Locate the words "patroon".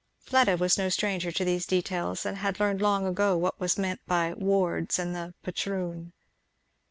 5.43-6.11